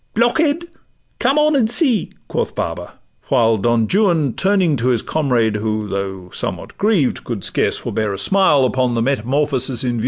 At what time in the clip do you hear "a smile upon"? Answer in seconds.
8.11-8.95